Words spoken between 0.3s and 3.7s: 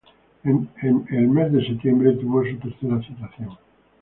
En el mes de septiembre, tuvo su tercera citación.